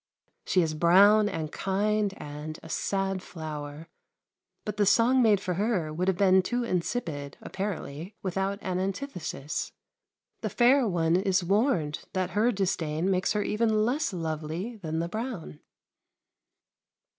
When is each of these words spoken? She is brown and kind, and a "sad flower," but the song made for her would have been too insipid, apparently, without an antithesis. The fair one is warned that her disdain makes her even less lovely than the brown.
She 0.47 0.63
is 0.63 0.73
brown 0.73 1.29
and 1.29 1.51
kind, 1.51 2.15
and 2.17 2.57
a 2.63 2.69
"sad 2.69 3.21
flower," 3.21 3.87
but 4.65 4.77
the 4.77 4.85
song 4.87 5.21
made 5.21 5.39
for 5.39 5.53
her 5.53 5.93
would 5.93 6.07
have 6.07 6.17
been 6.17 6.41
too 6.41 6.63
insipid, 6.63 7.37
apparently, 7.39 8.15
without 8.23 8.57
an 8.63 8.79
antithesis. 8.79 9.71
The 10.41 10.49
fair 10.49 10.87
one 10.87 11.17
is 11.17 11.43
warned 11.43 12.03
that 12.13 12.31
her 12.31 12.51
disdain 12.51 13.11
makes 13.11 13.33
her 13.33 13.43
even 13.43 13.85
less 13.85 14.11
lovely 14.11 14.75
than 14.77 14.97
the 14.97 15.07
brown. 15.07 15.59